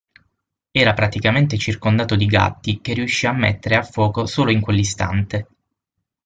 Era 0.71 0.95
praticamente 0.95 1.59
circondato 1.59 2.15
di 2.15 2.25
gatti, 2.25 2.81
che 2.81 2.93
riuscì 2.95 3.27
a 3.27 3.33
mettere 3.33 3.75
a 3.75 3.83
fuoco 3.83 4.25
solo 4.25 4.49
in 4.49 4.59
quell'istante. 4.59 5.47